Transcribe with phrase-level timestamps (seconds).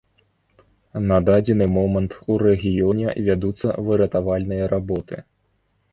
[1.11, 5.15] На дадзены момант у рэгіёне вядуцца выратавальныя работы.